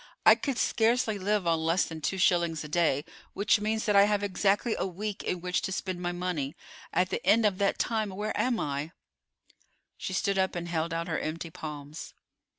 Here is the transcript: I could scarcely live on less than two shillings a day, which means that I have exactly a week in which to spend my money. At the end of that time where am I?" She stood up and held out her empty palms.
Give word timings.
I 0.25 0.33
could 0.33 0.57
scarcely 0.57 1.19
live 1.19 1.45
on 1.45 1.59
less 1.59 1.85
than 1.85 2.01
two 2.01 2.17
shillings 2.17 2.63
a 2.63 2.67
day, 2.67 3.05
which 3.33 3.59
means 3.59 3.85
that 3.85 3.95
I 3.95 4.05
have 4.05 4.23
exactly 4.23 4.75
a 4.79 4.87
week 4.87 5.21
in 5.23 5.41
which 5.41 5.61
to 5.61 5.71
spend 5.71 6.01
my 6.01 6.11
money. 6.11 6.55
At 6.91 7.11
the 7.11 7.23
end 7.23 7.45
of 7.45 7.59
that 7.59 7.77
time 7.77 8.09
where 8.09 8.35
am 8.35 8.59
I?" 8.59 8.93
She 9.97 10.13
stood 10.13 10.39
up 10.39 10.55
and 10.55 10.67
held 10.67 10.91
out 10.91 11.07
her 11.07 11.19
empty 11.19 11.51
palms. 11.51 12.15